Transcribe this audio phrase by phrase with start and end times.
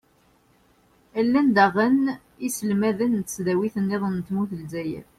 [1.25, 2.01] llan daɣen
[2.43, 5.05] yiselmaden n tesdawin-nniḍen n tmurt n lezzayer.